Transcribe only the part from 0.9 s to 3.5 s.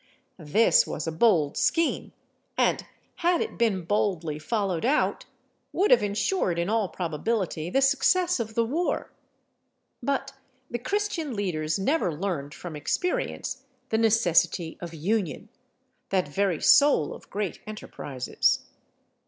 a bold scheme, and, had